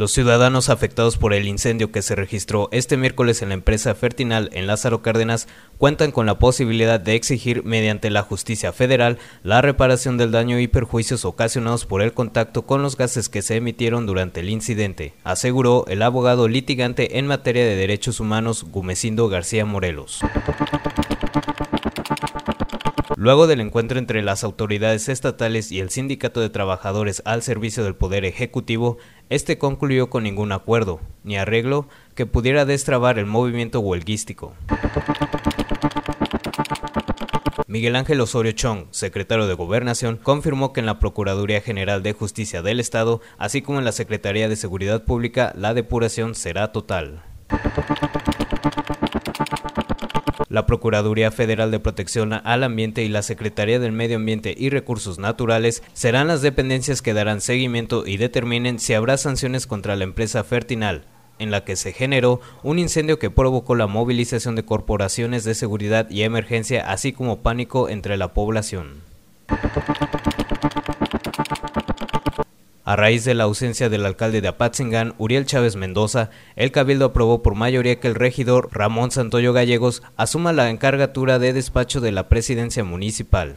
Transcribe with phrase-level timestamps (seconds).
[0.00, 4.48] Los ciudadanos afectados por el incendio que se registró este miércoles en la empresa Fertinal
[4.54, 10.16] en Lázaro Cárdenas cuentan con la posibilidad de exigir mediante la justicia federal la reparación
[10.16, 14.40] del daño y perjuicios ocasionados por el contacto con los gases que se emitieron durante
[14.40, 20.22] el incidente, aseguró el abogado litigante en materia de derechos humanos Gumecindo García Morelos.
[23.20, 27.94] Luego del encuentro entre las autoridades estatales y el Sindicato de Trabajadores al servicio del
[27.94, 28.96] Poder Ejecutivo,
[29.30, 34.54] este concluyó con ningún acuerdo ni arreglo que pudiera destrabar el movimiento huelguístico.
[37.68, 42.62] Miguel Ángel Osorio Chong, secretario de Gobernación, confirmó que en la Procuraduría General de Justicia
[42.62, 47.22] del Estado, así como en la Secretaría de Seguridad Pública, la depuración será total.
[50.50, 55.20] La Procuraduría Federal de Protección al Ambiente y la Secretaría del Medio Ambiente y Recursos
[55.20, 60.42] Naturales serán las dependencias que darán seguimiento y determinen si habrá sanciones contra la empresa
[60.42, 61.04] Fertinal,
[61.38, 66.10] en la que se generó un incendio que provocó la movilización de corporaciones de seguridad
[66.10, 69.02] y emergencia, así como pánico entre la población.
[72.90, 77.40] A raíz de la ausencia del alcalde de Apatzingán, Uriel Chávez Mendoza, el Cabildo aprobó
[77.40, 82.28] por mayoría que el regidor Ramón Santoyo Gallegos asuma la encargatura de despacho de la
[82.28, 83.54] presidencia municipal.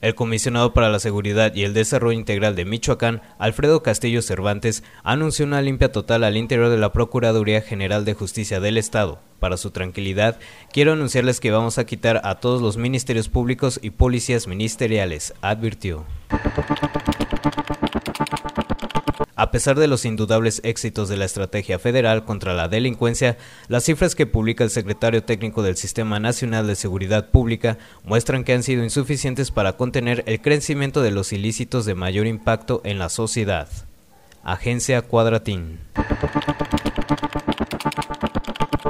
[0.00, 5.44] El comisionado para la Seguridad y el Desarrollo Integral de Michoacán, Alfredo Castillo Cervantes, anunció
[5.44, 9.18] una limpia total al interior de la Procuraduría General de Justicia del Estado.
[9.40, 10.38] Para su tranquilidad,
[10.72, 16.04] quiero anunciarles que vamos a quitar a todos los ministerios públicos y policías ministeriales, advirtió.
[19.38, 23.36] A pesar de los indudables éxitos de la estrategia federal contra la delincuencia,
[23.68, 28.52] las cifras que publica el secretario técnico del Sistema Nacional de Seguridad Pública muestran que
[28.52, 33.08] han sido insuficientes para contener el crecimiento de los ilícitos de mayor impacto en la
[33.10, 33.68] sociedad.
[34.42, 35.78] Agencia Cuadratín.